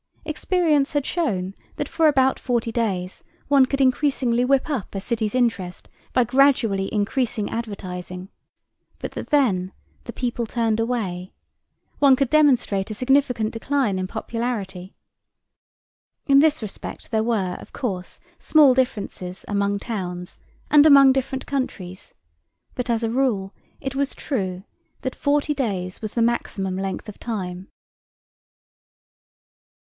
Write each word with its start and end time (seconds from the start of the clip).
Experience 0.25 0.93
had 0.93 1.05
shown 1.05 1.53
that 1.75 1.89
for 1.89 2.07
about 2.07 2.39
forty 2.39 2.71
days 2.71 3.23
one 3.47 3.65
could 3.67 3.81
increasingly 3.81 4.43
whip 4.45 4.67
up 4.69 4.95
a 4.95 4.99
city's 4.99 5.35
interest 5.35 5.89
by 6.13 6.23
gradually 6.23 6.91
increasing 6.91 7.49
advertising, 7.49 8.29
but 8.97 9.11
that 9.11 9.27
then 9.27 9.71
the 10.05 10.13
people 10.13 10.45
turned 10.47 10.79
away—one 10.79 12.15
could 12.15 12.29
demonstrate 12.31 12.89
a 12.89 12.95
significant 12.95 13.51
decline 13.51 13.99
in 13.99 14.07
popularity. 14.07 14.95
In 16.27 16.39
this 16.39 16.61
respect, 16.63 17.11
there 17.11 17.23
were, 17.23 17.55
of 17.59 17.71
course, 17.73 18.19
small 18.39 18.73
differences 18.73 19.43
among 19.47 19.73
different 19.77 19.81
towns 19.83 20.39
and 20.71 20.85
among 20.87 21.13
different 21.13 21.45
countries, 21.45 22.13
but 22.73 22.89
as 22.89 23.03
a 23.03 23.09
rule 23.09 23.53
it 23.79 23.95
was 23.95 24.15
true 24.15 24.63
that 25.01 25.13
forty 25.15 25.53
days 25.53 26.01
was 26.01 26.13
the 26.15 26.21
maximum 26.23 26.75
length 26.77 27.07
of 27.09 27.19
time. 27.19 27.67